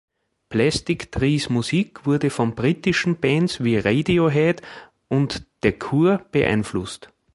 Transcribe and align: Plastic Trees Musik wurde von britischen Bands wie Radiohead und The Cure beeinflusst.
Plastic 0.49 1.11
Trees 1.11 1.49
Musik 1.51 2.07
wurde 2.07 2.31
von 2.31 2.55
britischen 2.55 3.17
Bands 3.17 3.63
wie 3.63 3.77
Radiohead 3.77 4.63
und 5.09 5.45
The 5.61 5.73
Cure 5.73 6.25
beeinflusst. 6.31 7.09